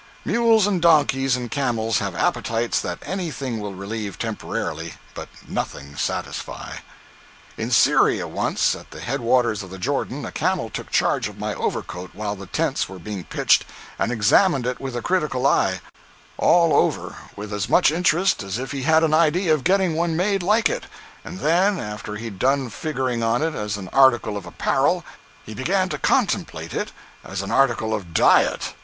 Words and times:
Mules 0.25 0.65
and 0.65 0.81
donkeys 0.81 1.35
and 1.37 1.51
camels 1.51 1.99
have 1.99 2.15
appetites 2.15 2.79
that 2.81 2.97
anything 3.05 3.59
will 3.59 3.75
relieve 3.75 4.17
temporarily, 4.17 4.95
but 5.13 5.29
nothing 5.47 5.95
satisfy. 5.95 6.77
In 7.55 7.69
Syria, 7.69 8.27
once, 8.27 8.73
at 8.73 8.89
the 8.89 8.99
head 8.99 9.21
waters 9.21 9.61
of 9.61 9.69
the 9.69 9.77
Jordan, 9.77 10.25
a 10.25 10.31
camel 10.31 10.71
took 10.71 10.89
charge 10.89 11.27
of 11.29 11.37
my 11.37 11.53
overcoat 11.53 12.15
while 12.15 12.35
the 12.35 12.47
tents 12.47 12.89
were 12.89 12.97
being 12.97 13.25
pitched, 13.25 13.63
and 13.99 14.11
examined 14.11 14.65
it 14.65 14.79
with 14.79 14.95
a 14.95 15.03
critical 15.03 15.45
eye, 15.45 15.81
all 16.39 16.73
over, 16.73 17.15
with 17.35 17.53
as 17.53 17.69
much 17.69 17.91
interest 17.91 18.41
as 18.41 18.57
if 18.57 18.71
he 18.71 18.81
had 18.81 19.03
an 19.03 19.13
idea 19.13 19.53
of 19.53 19.63
getting 19.63 19.93
one 19.93 20.17
made 20.17 20.41
like 20.41 20.67
it; 20.67 20.85
and 21.23 21.41
then, 21.41 21.79
after 21.79 22.15
he 22.15 22.31
was 22.31 22.39
done 22.39 22.69
figuring 22.71 23.21
on 23.21 23.43
it 23.43 23.53
as 23.53 23.77
an 23.77 23.87
article 23.89 24.35
of 24.35 24.47
apparel, 24.47 25.05
he 25.43 25.53
began 25.53 25.87
to 25.89 25.99
contemplate 25.99 26.73
it 26.73 26.91
as 27.23 27.43
an 27.43 27.51
article 27.51 27.93
of 27.93 28.15
diet. 28.15 28.73